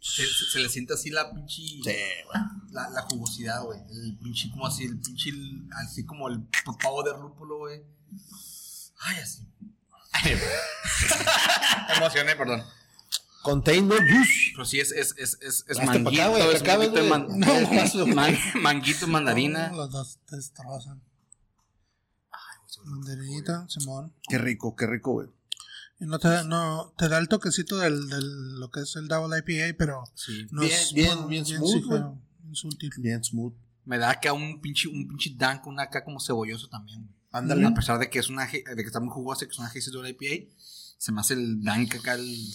[0.00, 1.56] Se, se- se le siente así la pinche.
[1.56, 2.40] Sí, güey.
[2.70, 3.80] La, la jugosidad, güey.
[3.90, 5.30] El pinche, como así, el pinche.
[5.84, 6.46] Así como el
[6.82, 7.82] pavo de lúpulo, güey.
[9.00, 9.46] Ay, así.
[11.96, 12.62] Emocioné, perdón.
[13.42, 14.52] Contain no juice.
[14.54, 17.08] Pero sí, es, es, es, es, es pa' acá, manguito, güey, es te manguito, de
[17.08, 17.10] güey.
[17.10, 19.70] man- No, man- manguito, mandarina.
[19.72, 21.00] Los dos destrozan.
[22.84, 24.12] Mandarinita, Simón.
[24.28, 25.28] Qué rico, qué rico, güey.
[25.98, 29.08] Y no te, da- no, te da el toquecito del, del, lo que es el
[29.08, 30.46] Double IPA, pero Sí.
[30.50, 32.02] no Bien, es bien, bien sí, smooth, güey.
[32.42, 32.90] bien sutil.
[32.98, 33.54] Bien smooth.
[33.84, 37.00] Me da acá un pinche, un pinche dank, un acá como cebolloso también.
[37.02, 37.14] güey.
[37.38, 37.66] Ándale.
[37.66, 39.90] A pesar de que es una, de que está muy jugosa, que es una Hazy
[39.90, 40.52] Double IPA,
[40.98, 42.52] se me hace el dank acá, el,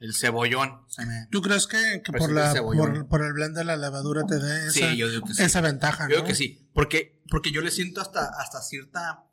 [0.00, 0.82] el cebollón.
[0.88, 2.92] Se me- ¿Tú crees que, que Parece por, la, cebollón.
[2.92, 5.42] por, por el blend de la levadura te dé esa, Sí, yo digo que sí.
[5.42, 6.08] esa ventaja?
[6.10, 6.68] Yo que sí.
[6.72, 9.24] Porque, porque yo le siento hasta, hasta cierta.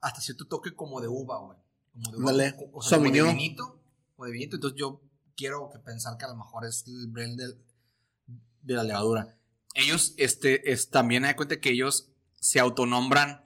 [0.00, 1.58] Hasta cierto toque como de uva, güey.
[1.92, 2.56] Como de uva.
[2.72, 3.82] O- sea, como de vinito.
[4.16, 4.56] O de vinito.
[4.56, 5.02] Entonces yo
[5.36, 7.58] quiero que pensar que a lo mejor es el blend del-
[8.62, 9.36] de la levadura.
[9.74, 12.08] Ellos, este, es, también hay cuenta que ellos
[12.40, 13.44] se autonombran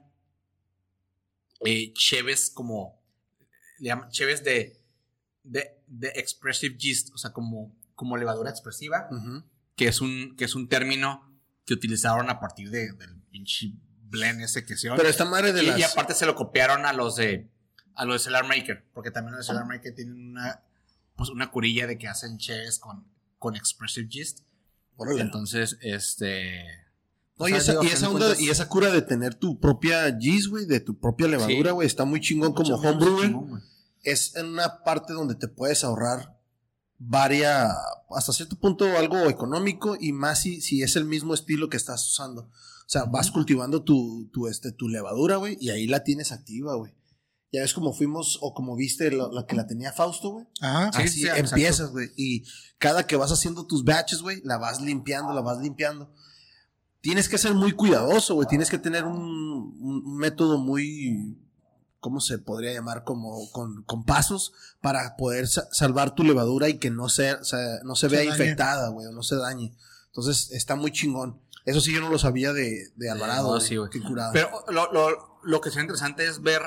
[1.61, 3.01] eh, cheves como.
[3.79, 4.81] Le llaman cheves de,
[5.43, 7.13] de, de expressive yeast.
[7.13, 9.09] O sea, como, como levadura expresiva
[9.75, 11.29] que es un, que es un término
[11.65, 15.63] que utilizaron a partir de, del pinche blend ese que se Pero esta madre de
[15.63, 15.79] y, las.
[15.79, 17.49] y aparte se lo copiaron a los de
[17.95, 20.63] a los de Cellar Maker, porque también los de Cellar Maker tienen una
[21.15, 23.07] pues una curilla de que hacen cheves con,
[23.39, 24.41] con expressive yeast.
[25.17, 26.84] Entonces, este
[27.37, 29.35] No, y, sea, esa, digo, y esa de onda, cuentas- y esa cura de tener
[29.35, 31.73] tu propia yeast, güey, de tu propia levadura, Sí.
[31.73, 33.27] güey, está muy chingón como Mucho homebrew, güey.
[33.27, 33.61] chingón, güey.
[34.03, 36.39] Es en una parte donde te puedes ahorrar
[36.97, 37.69] varia,
[38.15, 42.07] hasta cierto punto algo económico y más si, si es el mismo estilo que estás
[42.09, 42.43] usando.
[42.43, 46.75] O sea, vas cultivando tu, tu, este, tu levadura, güey, y ahí la tienes activa,
[46.75, 46.93] güey.
[47.51, 50.45] Ya ves como fuimos, o como viste la, la que la tenía Fausto, güey.
[50.61, 50.91] Ajá.
[50.93, 51.49] Sí, Así sí, exacto.
[51.49, 52.09] empiezas, güey.
[52.17, 52.43] Y
[52.77, 56.13] cada que vas haciendo tus batches, güey, la vas limpiando, la vas limpiando.
[57.05, 58.47] Tienes que ser muy cuidadoso, güey.
[58.47, 59.19] Tienes que tener un,
[59.79, 61.37] un- método muy,
[61.99, 63.03] ¿cómo se podría llamar?
[63.03, 67.79] Como con, con pasos para poder sa- salvar tu levadura y que no se, se-
[67.83, 68.31] no se Se vea dañe.
[68.31, 69.71] infectada, güey, o no se dañe.
[70.07, 71.39] Entonces está muy chingón.
[71.63, 73.53] Eso sí yo no lo sabía de, de Alvarado.
[73.53, 73.91] no, sí, güey.
[73.91, 74.31] Qué curada.
[74.33, 76.61] Pero lo, lo, lo que sería interesante es ver,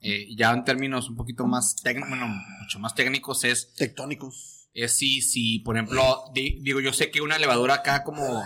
[0.00, 2.28] eh, ya en términos un poquito más técnicos, bueno,
[2.60, 4.68] mucho más técnicos, es, Tectónicos.
[4.74, 8.44] es si, si, por ejemplo, di- digo, yo sé que una levadura acá como,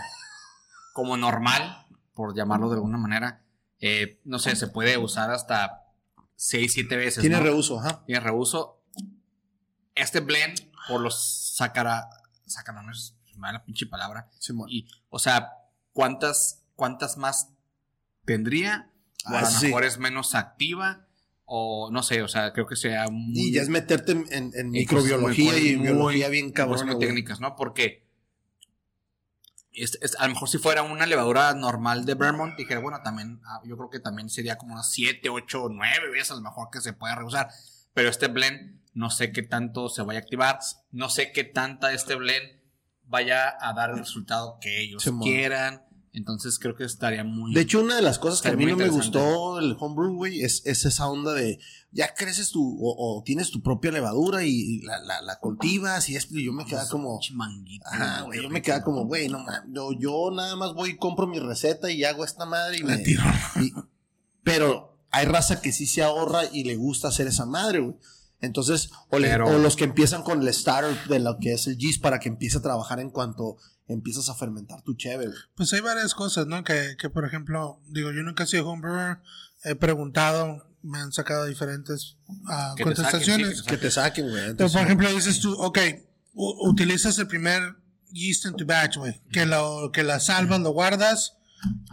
[0.96, 3.44] como normal, por llamarlo de alguna manera,
[3.80, 5.84] eh, no sé, se puede usar hasta
[6.36, 7.20] 6, 7 veces.
[7.20, 7.42] Tiene ¿no?
[7.42, 8.02] reuso, ajá.
[8.06, 8.82] Tiene reuso.
[9.94, 12.08] Este blend, por los sacara,
[12.46, 14.30] sacara, no es mala pinche palabra.
[14.38, 14.68] Simón.
[14.70, 15.52] Y, o sea,
[15.92, 17.50] ¿cuántas, cuántas más
[18.24, 18.90] tendría?
[19.26, 19.66] O a Ah, lo sí.
[19.66, 21.06] mejor es menos activa.
[21.44, 23.38] O no sé, o sea, creo que sea muy.
[23.38, 26.98] Y ya es meterte en, en- microbiología cosas muy- y biología bien cabrón.
[26.98, 27.54] técnicas, ¿no?
[27.54, 28.05] Porque
[29.82, 33.40] es- es- a lo mejor si fuera una levadura normal de Vermont, dijera, bueno, también,
[33.46, 36.68] ah, yo creo que también sería como unas 7, 8, 9 veces a lo mejor
[36.70, 37.48] que se pueda reusar.
[37.94, 40.58] Pero este blend, no sé qué tanto se vaya a activar,
[40.92, 42.60] no sé qué tanta este blend
[43.04, 45.82] vaya a dar el resultado que ellos quieran.
[46.16, 47.52] Entonces creo que estaría muy...
[47.52, 48.84] De hecho, una de las cosas que a mí no me
[49.20, 51.58] gustó el homebrew, güey, es, es esa onda de
[51.92, 56.16] ya creces tu, o, o tienes tu propia levadura y la, la, la cultivas y
[56.16, 57.20] esto, y yo me quedaba como,
[57.84, 60.96] ajá, güey, yo me quedaba como, güey, no mames, yo, yo nada más voy y
[60.96, 62.96] compro mi receta y hago esta madre y me.
[62.98, 63.22] tiro.
[63.62, 63.72] y-
[64.42, 67.96] pero hay raza que sí se ahorra y le gusta hacer esa madre, güey.
[68.46, 71.66] Entonces, o, le- Pero- o los que empiezan con el starter de lo que es
[71.66, 73.56] el yeast para que empiece a trabajar en cuanto
[73.88, 75.28] empiezas a fermentar tu cheve.
[75.54, 76.64] Pues hay varias cosas, ¿no?
[76.64, 79.18] Que, que por ejemplo, digo, yo nunca he sido homebrewer,
[79.62, 82.16] he preguntado, me han sacado diferentes
[82.48, 83.58] ah, Que te saquen, contestaciones.
[83.60, 84.44] sí, Que te saquen, güey.
[84.50, 85.78] Entonces, por ejemplo, dices tú, ok,
[86.34, 87.76] utilizas el primer
[88.10, 89.20] yeast en tu batch, güey.
[89.32, 91.34] Que, lo, que la salvas, lo guardas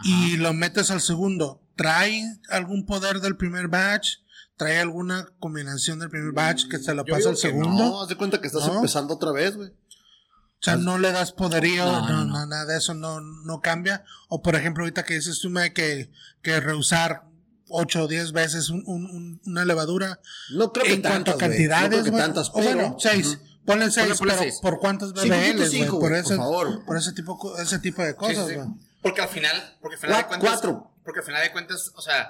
[0.04, 1.60] y lo metes al segundo.
[1.76, 4.18] ¿Trae algún poder del primer batch?
[4.56, 7.68] ¿Trae alguna combinación del primer batch que se lo Yo pasa al segundo?
[7.84, 8.76] No, haz de cuenta que estás ¿No?
[8.76, 9.70] empezando otra vez, güey.
[9.70, 12.46] O sea, no le das poderío, No, no, no, no, no.
[12.46, 14.04] nada de eso no, no cambia.
[14.28, 16.10] O por ejemplo, ahorita que dices tú, Mae, que,
[16.42, 17.24] que rehusar
[17.68, 20.20] 8 o 10 veces un- un- un- una levadura
[20.52, 21.50] No creo que en cuanto a tantas, güey.
[21.50, 22.22] cantidades, No creo que güey.
[22.22, 23.38] tantas, o bueno, 6.
[23.66, 24.58] Ponle 6, ponle pero seis.
[24.60, 25.70] ¿por BBLs, güey?
[25.70, 26.84] cinco, Por, ese, por favor.
[26.84, 28.60] por ese tipo, ese tipo de cosas, Sí, sí.
[29.02, 30.50] Porque al final, porque al final de Cua- cuentas.
[30.50, 30.90] cuatro.
[31.02, 32.28] Porque al final de cuentas, o sea,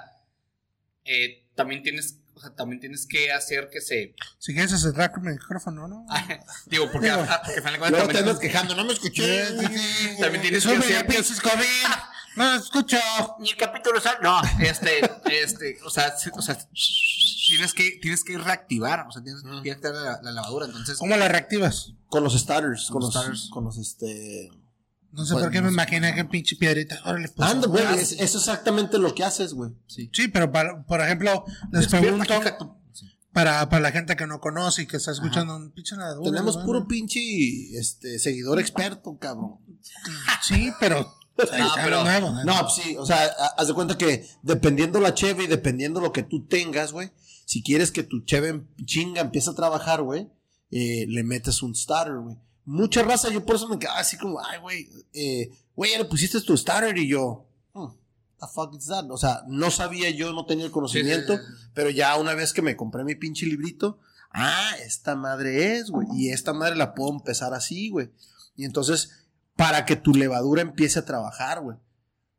[1.05, 4.13] eh, también tienes, o sea, también tienes que hacer que se.
[4.39, 6.05] Si quieres acercar con el micrófono, ¿no?
[6.67, 7.25] digo, porque, Digo.
[7.27, 9.45] ah, porque al final de cuentas Luego te también, andas quejando, no me escuché.
[10.19, 11.17] también tienes que hacer que.
[12.35, 12.97] No escucho.
[13.39, 14.99] Ni el capítulo sal- No, este,
[15.31, 16.57] este, o sea, o sea,
[17.47, 20.97] tienes que, tienes que reactivar, o sea, tienes que activar la, la lavadura, entonces.
[20.97, 21.93] ¿Cómo la reactivas?
[22.07, 23.49] Con los starters, con Con los, starters.
[23.53, 24.51] con los este.
[25.15, 26.99] No sé Pues, por qué me no imaginé que pinche piedrita.
[27.05, 27.49] Órale, pues.
[27.49, 29.71] Anda, güey, ah, es, es exactamente lo que haces, güey.
[29.87, 30.09] Sí.
[30.13, 32.77] Sí, pero para, por ejemplo, les Despierta, pregunto.
[32.91, 33.05] Sí.
[33.31, 36.17] para, para la gente que no conoce y que está escuchando un pinche nada.
[36.23, 37.19] Tenemos puro pinche
[37.79, 39.55] este, seguidor experto, cabrón.
[40.43, 41.11] Sí, pero.
[41.37, 42.43] está pero- nuevo, ¿no?
[42.43, 45.99] No, pues sí, o sea, ha- haz de cuenta que dependiendo la cheve y dependiendo
[46.01, 47.11] lo que tú tengas, güey,
[47.45, 50.29] si quieres que tu cheve chinga empiece a trabajar, güey,
[50.71, 52.37] eh, le metes un starter, güey.
[52.65, 56.05] Mucha raza, yo por eso me quedaba así como, ay, güey, eh, güey, ya le
[56.05, 57.87] pusiste tu starter y yo, hmm,
[58.39, 59.05] the fuck is that?
[59.11, 61.69] O sea, no sabía yo, no tenía el conocimiento, Sí, sí, sí.
[61.73, 63.99] pero ya una vez que me compré mi pinche librito,
[64.31, 68.09] ah, esta madre es, güey, y esta madre la puedo empezar así, güey.
[68.55, 69.11] Y entonces,
[69.55, 71.77] para que tu levadura empiece a trabajar, güey.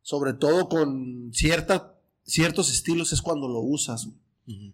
[0.02, 4.18] Sobre todo con cierta, ciertos estilos es cuando lo usas, güey.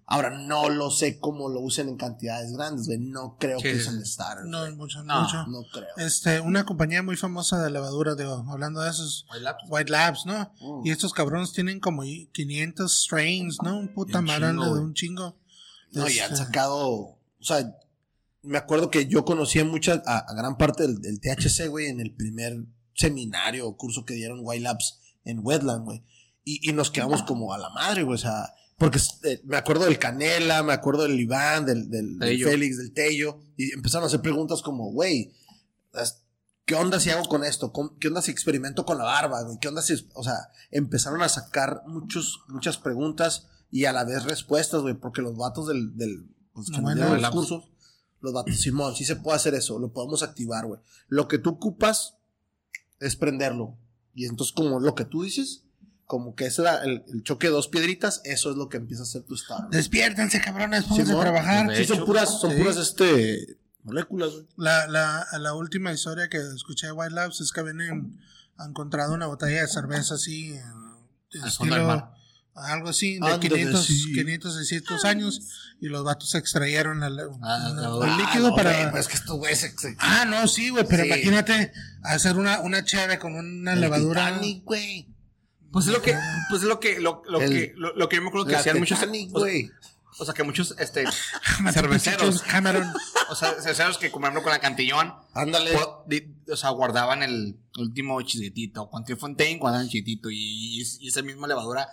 [0.07, 2.99] Ahora, no lo sé cómo lo usen en cantidades grandes, güey.
[2.99, 4.13] No creo Sí, que usen sí.
[4.13, 4.45] starter.
[4.45, 5.23] No, mucho, No.
[5.23, 5.47] mucho.
[5.47, 5.89] No creo.
[5.97, 9.63] Este, una compañía muy famosa de levadura, digo, hablando de esos, White Labs.
[9.69, 10.53] White Labs, ¿no?
[10.61, 10.87] Mm.
[10.87, 13.79] Y estos cabrones tienen como 500 strains, ¿no?
[13.79, 15.39] Un puta chingo, de un chingo.
[15.93, 17.75] No, y han Este, sacado, o sea,
[18.43, 22.01] me acuerdo que yo conocía mucha, a, a gran parte del, del THC, güey, en
[22.01, 26.03] el primer seminario o curso que dieron White Labs en Wetland, güey.
[26.45, 29.85] Y, y nos quedamos como a la madre, güey, o sea, porque eh, me acuerdo
[29.85, 32.19] del Canela, me acuerdo del Iván, del, del.
[32.49, 35.33] Félix, del Tello, y empezaron a hacer preguntas como, güey,
[36.65, 37.73] ¿qué onda si hago con esto?
[37.73, 39.59] ¿Cómo- ¿Qué onda si experimento con la barba, güey?
[39.61, 40.37] ¿Qué onda si, o sea,
[40.71, 45.69] empezaron a sacar muchos, muchas preguntas y a la vez respuestas, güey, porque los vatos
[45.69, 47.71] del, del pues, Bueno, los cursos,
[48.21, 50.81] los vatos, Simón, sí se puede hacer eso, lo podemos activar, güey.
[51.09, 52.17] Lo que tú ocupas
[53.01, 53.77] es prenderlo.
[54.15, 55.65] Y entonces, como lo que tú dices,
[56.07, 59.03] como que ese era el, el choque de dos piedritas, eso es lo que empieza
[59.03, 59.69] a hacer tu estado.
[59.71, 61.77] Despiértense, cabrones, pónganse a trabajar.
[61.77, 62.59] Sí, son puras, son sí.
[62.59, 64.47] puras, este, moléculas, güey.
[64.57, 68.17] La, la, la última historia que escuché de White Labs es que habían
[68.59, 70.63] encontrado una botella de cerveza así, eh,
[71.33, 72.11] de Al fondo del estilo, mar.
[72.55, 74.13] algo así, de Ándale, 500, sí.
[74.15, 75.41] 500, 600 años,
[75.81, 78.73] y los vatos extrayeron la- la- Ah, una- la- el líquido no, para...
[78.77, 81.09] güey, pues es que estos güeyes se- se- Ah, no, sí, güey, pero Sí.
[81.09, 84.27] imagínate hacer una, una cheve con una el levadura.
[84.27, 85.09] Titanic, güey.
[85.73, 86.17] Pues es lo que,
[86.51, 88.57] pues es lo que, lo, lo El- que, lo, lo que yo me acuerdo que
[88.57, 89.71] hacían muchos, Titanic, o sea, güey.
[90.19, 91.05] o sea, que muchos, este,
[91.73, 92.93] cerveceros, Cameron.
[93.31, 95.71] o sea, cerveceros que compraron con la cantillón, Ándale.
[96.07, 101.23] di- o sea, guardaban el último chiquitito, cuando Fontaine guardaban el chiquitito, y, y esa
[101.23, 101.89] misma levadura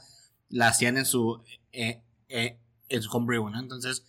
[0.49, 3.59] la hacían en su, eh, eh, en su homebrew, ¿no?
[3.59, 4.03] Entonces,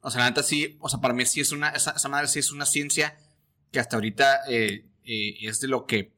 [0.00, 2.28] o sea, la neta sí, o sea, para mí sí es una, esa, esa madre
[2.28, 3.16] sí es una ciencia
[3.72, 6.12] que hasta ahorita eh, eh, es de lo que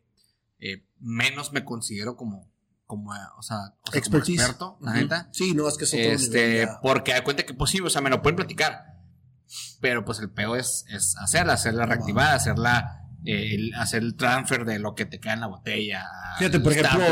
[1.01, 2.48] menos me considero como,
[2.89, 5.01] como, eh, o sea, o sea, como experto, la Ujú.
[5.03, 5.29] neta.
[5.33, 7.89] Sí, no, es que es otro Este, nivel porque da cuenta que pues sí, o
[7.89, 8.97] sea, me lo pueden platicar.
[9.81, 14.65] Pero pues el peor es, es hacerla, hacerla reactivada, hacerla, eh, el- hacer el transfer
[14.65, 16.05] de lo que te queda en la botella.
[16.39, 17.05] Fíjate, por ejemplo,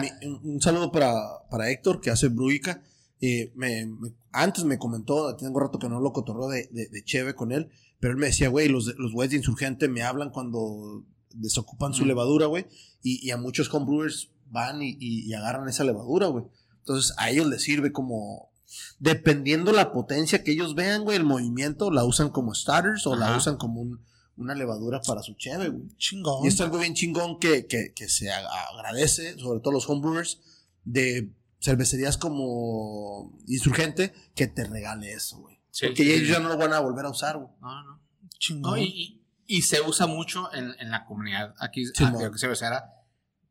[0.00, 1.12] mi- un, saludo para,
[1.50, 2.82] para Héctor, que hace Bruica.
[3.20, 7.04] Eh, me, me- antes me comentó, tengo rato que no lo cotorreo de, de, de
[7.04, 7.70] Cheve con él,
[8.00, 12.04] pero él me decía, güey, los, los güeyes de Insurgente me hablan cuando desocupan su
[12.04, 12.08] Mm.
[12.08, 12.66] levadura, güey,
[13.02, 16.44] y, y a muchos homebrewers van y, y- y agarran esa levadura, güey.
[16.80, 18.50] Entonces a ellos les sirve como,
[18.98, 23.28] dependiendo la potencia que ellos vean, güey, el movimiento, la usan como starters o la
[23.28, 23.36] Ajá.
[23.38, 24.04] usan como un-
[24.36, 25.88] una levadura para su Cheve, güey.
[25.96, 26.44] Chingón.
[26.44, 29.88] Y esto es algo bien chingón que, que, que se ag- agradece, sobre todo los
[29.88, 30.40] homebrewers,
[30.84, 31.30] de
[31.60, 35.58] cervecerías como Insurgente, que te regale eso, güey.
[35.70, 36.32] Sí, Porque sí, ellos sí.
[36.32, 37.48] ya no lo van a volver a usar, güey.
[37.60, 38.00] No, no.
[38.38, 38.72] Chingón.
[38.72, 42.24] No, y, y- y se usa mucho en, en la comunidad aquí, Sí, aquí mo.
[42.24, 42.84] aquí cervecera,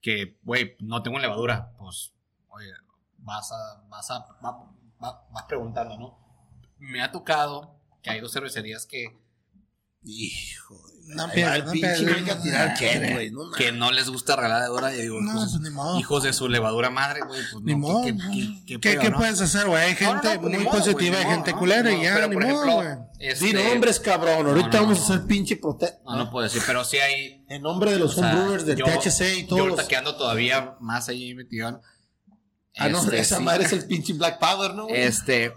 [0.03, 2.13] que, güey, no tengo levadura, pues,
[2.49, 2.71] oye,
[3.17, 4.69] vas a, vas a, va-
[5.01, 6.19] va- vas preguntando, ¿no?
[6.77, 9.17] Me ha tocado que hay dos cervecerías que
[10.05, 10.81] Hijo.
[11.05, 13.31] No el no pinche a tirar cheve, güey.
[13.31, 14.95] No Que no les gusta regalar levadura.
[14.95, 15.99] Y digo, No, pues, ni modo.
[15.99, 17.41] hijos de su levadura madre, güey.
[17.51, 18.03] Pues Ni no, modo.
[18.05, 18.31] ¿qué, ¿no?
[18.31, 19.17] qué, qué, ¿Qué, qué no?
[19.17, 19.83] puedes hacer, güey?
[19.83, 21.91] Hay No, no, gente no, pues, muy modo, positiva, hay gente culera ¿no?
[21.91, 23.07] y ya, Pero, ni por modo, ejemplo, güey.
[23.19, 24.47] este, Di nombres, cabrón.
[24.47, 25.03] Ahorita no, no, vamos no.
[25.03, 25.93] a hacer pinche prote...
[26.05, 27.43] No, no puedo decir, pero sí hay.
[27.49, 29.87] En nombre de los homebrewers del yo- THC y Yo todos ahorita los...
[29.89, 31.81] que ando todavía más ahí metido.
[32.77, 34.87] Ah, no, este, esa madre es el pinche Black Power, ¿no?
[34.87, 35.53] Este.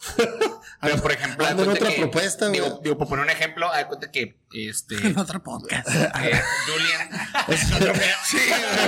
[0.80, 2.48] Pero por ejemplo, en otra que- propuesta.
[2.48, 4.94] Digo, digo, por poner un ejemplo, haz cuenta que este.
[5.08, 5.86] En otro podcast.
[5.88, 7.10] eh, Julian.
[8.24, 8.38] Sí,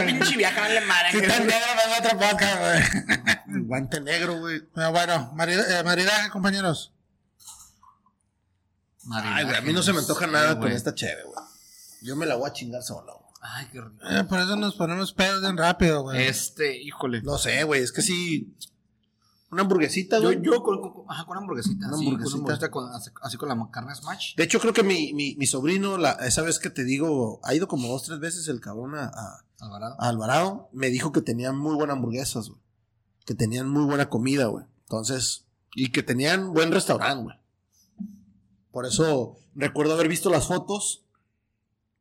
[0.07, 1.11] pinche vieja vale madre.
[1.12, 1.66] Si está negro,
[1.98, 3.62] otro podcast, güey.
[3.66, 4.61] Guante negro, güey.
[4.75, 6.92] Pero bueno, marida- eh, maridaje, compañeros.
[9.12, 11.44] Ay, güey, a mí no se me antoja nada con esta cheve, güey.
[12.03, 13.33] Yo me la voy a chingar solo, güey.
[13.42, 14.09] Ay, qué rico.
[14.09, 16.22] Eh, por eso nos ponemos pedos bien rápido, güey.
[16.25, 17.20] Este, híjole.
[17.22, 18.55] No sé, güey, es que sí.
[19.53, 20.41] Una hamburguesita, Yo, güey.
[20.43, 21.87] yo con, con- ajá, con hamburguesita.
[21.88, 22.31] Una sí, hamburguesita.
[22.33, 24.35] Con hamburguesita con- así, así con la carne smash.
[24.35, 27.55] De hecho, creo que mi, mi, mi sobrino, la, esa vez que te digo, ha
[27.55, 29.97] ido como dos, tres veces el cabrón a, a- Alvarado.
[30.01, 30.69] a Alvarado.
[30.73, 32.61] Me dijo que tenían muy buenas hamburguesas, güey.
[33.27, 34.65] Que tenían muy buena comida, güey.
[34.85, 37.37] Entonces, y que tenían buen restaurante, güey.
[38.71, 41.05] Por eso recuerdo haber visto las fotos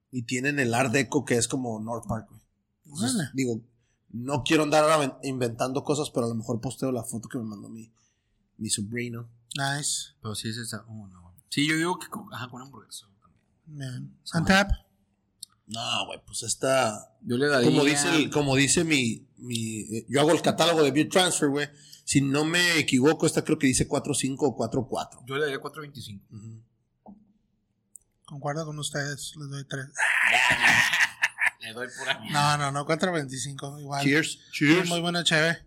[0.09, 2.41] y tienen el Art Deco que es como North Park, güey.
[2.85, 3.61] Entonces, digo,
[4.13, 7.43] no quiero andar ahora inventando cosas, pero a lo mejor posteo la foto que me
[7.45, 7.91] mandó mi,
[8.57, 9.29] mi sobrino.
[9.55, 10.13] Nice.
[10.21, 10.83] Pero sí es esa.
[10.87, 11.33] oh, no.
[11.49, 13.07] Sí, yo digo que con, ajá, con hamburguesa.
[13.65, 14.15] también.
[14.33, 14.71] Antap.
[15.67, 17.13] No, güey, pues esta.
[17.21, 17.69] Yo le daría.
[17.69, 19.81] Como dice, el- como dice mi, mi.
[19.97, 21.69] eh, Yo hago el catálogo de Beer Transfer, güey.
[22.03, 25.23] Si no me equivoco, esta creo que dice 4.5 o 4.4.
[25.25, 26.21] Yo le daría 4.25.
[26.31, 26.61] Ujú.
[28.25, 29.33] Concuerdo con ustedes.
[29.37, 29.87] Les doy tres.
[31.61, 32.85] Le doy pura No, no, no.
[32.85, 33.79] 4.25.
[33.81, 34.03] Igual.
[34.03, 34.39] Cheers.
[34.51, 34.89] Cheers.
[34.89, 35.65] Muy buena chévere.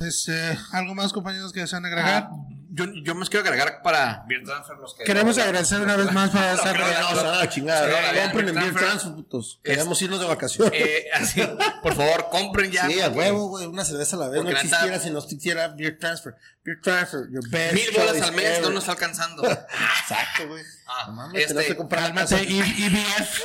[0.00, 2.24] Este, ¿Algo más, compañeros, que desean agregar?
[2.28, 2.30] Ah,
[2.70, 5.04] yo, yo me quiero agregar para Beer Transfer los que.
[5.04, 7.86] Queremos agradecer una vez más No, estar No, chingada.
[7.86, 8.12] ¿no?
[8.12, 8.88] la Compren en Beer Transfer.
[8.88, 9.60] Transfer, putos.
[9.62, 10.72] Queríamos irnos de vacaciones.
[10.74, 11.40] Eh, así,
[11.80, 12.88] por favor, compren ya.
[12.88, 13.66] sí, a huevo, güey.
[13.66, 14.42] Una cerveza a la vez.
[14.42, 16.34] No existiera si no existiera Beer Transfer.
[16.64, 17.74] Beer Transfer, your best.
[17.74, 18.62] Mil bolas al mes ever.
[18.62, 19.44] no nos está alcanzando.
[19.48, 20.64] Exacto, güey.
[20.88, 23.42] Ah, No mames, este, que comprar Cálmate, casa.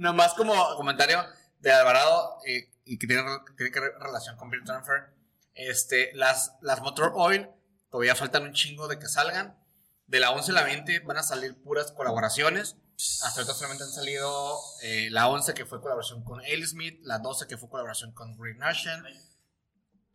[0.00, 1.22] Nomás como comentario
[1.58, 3.22] de Alvarado eh, y que tiene,
[3.56, 5.10] tiene que ver relación con Beer Transfer.
[5.54, 7.50] Este, las, las Motor Oil
[7.90, 9.58] todavía faltan un chingo de que salgan.
[10.06, 12.76] De la 11 a la 20 van a salir puras colaboraciones.
[12.96, 17.46] Hasta ahorita solamente han salido eh, la 11 que fue colaboración con Smith, la 12
[17.46, 19.04] que fue colaboración con Green Nation,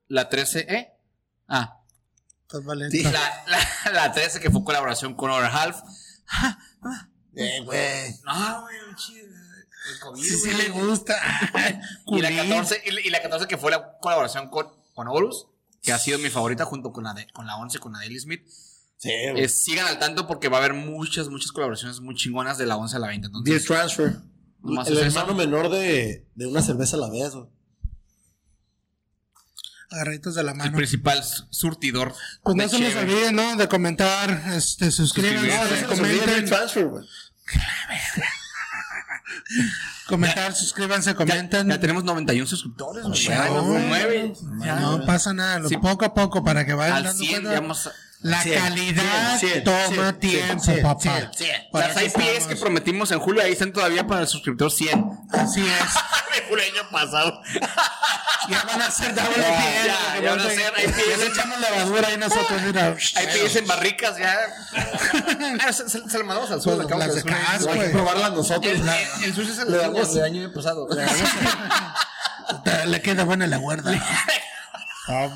[0.07, 0.93] la 13, ¿eh?
[1.47, 1.83] Ah,
[2.63, 2.97] valiente.
[2.97, 3.03] Sí.
[3.03, 5.81] la, la, la 13 que fue colaboración con Over Half.
[7.37, 8.15] Eh, güey.
[8.23, 9.27] No, güey, un chido.
[9.91, 11.15] El COVID, Sí, sí le gusta.
[12.07, 12.49] Y la, Culín.
[12.49, 15.47] 14, y, la- y la 14 que fue la colaboración con, con Horus,
[15.81, 18.07] que ha sido mi favorita junto con la, de, con la 11, con la de
[18.07, 18.41] Ellie Smith.
[18.97, 19.43] Sí, güey.
[19.43, 22.77] Eh, sigan al tanto porque va a haber muchas, muchas colaboraciones muy chingonas de la
[22.77, 23.27] 11 a la 20.
[23.27, 24.15] Beer Entonces, Transfer.
[24.61, 25.19] Nomás El es eso.
[25.19, 27.47] hermano menor de, de una cerveza a la vez, güey.
[29.91, 30.75] Agarritos de la el mano.
[30.75, 32.13] principal su- surtidor.
[32.41, 33.55] Pues no de se les olvide, ¿no?
[33.55, 35.57] De comentar, este, suscríbanse, Suscribirse.
[35.57, 37.05] No, no se les olvide Beer comenten, Transfer, güey.
[40.07, 41.67] comentar, suscríbanse, comenten.
[41.69, 43.03] Ya tenemos 91 suscriptores.
[43.05, 43.23] güey.
[43.23, 44.65] Ya, Ya, no.
[44.65, 44.75] Ya.
[44.79, 45.77] No pasa nada, lo Sí.
[45.77, 47.51] poco a poco para que vayan Al dando 100 cuenta.
[47.53, 51.29] ya vamos a- La calidad toma tiempo, papá.
[51.73, 52.47] Las IPs estamos.
[52.47, 55.05] que prometimos en julio ahí están todavía para el suscriptor 100.
[55.31, 55.91] Así es.
[56.49, 57.41] De año pasado.
[58.49, 61.17] Ya van a ser doble Ya, IPs, ya, ya van a ser Ya IPs.
[61.19, 62.89] le echamos levadura ahí nosotros, mira.
[62.91, 64.37] IPs en barricas ya.
[65.67, 67.91] Ah, se, se, se lo mandamos al le acabamos de de Hay que güey.
[67.91, 68.65] probarlas nosotros.
[68.73, 70.87] El, La- el, sushi es el del año pasado.
[72.85, 73.91] Le queda buena la guarda.
[75.07, 75.29] No.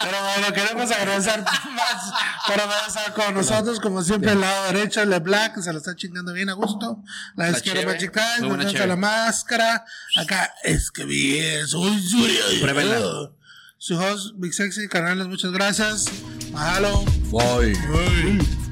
[0.00, 2.12] Pero bueno, queremos agradecer más
[2.46, 3.80] por haber estado con nosotros.
[3.80, 7.02] Como siempre, el lado derecho, el Black, se lo está chingando bien a gusto.
[7.36, 8.86] La izquierda cheve, Magic Time, muy buena nos cheve.
[8.86, 9.84] la máscara.
[10.16, 12.42] Acá, es que bien, soy suyo.
[12.60, 13.30] Pruébenla.
[13.78, 16.06] Su host, Big Sexy, carnales, muchas gracias.
[16.50, 17.04] Mahalo.
[17.30, 18.65] Bye.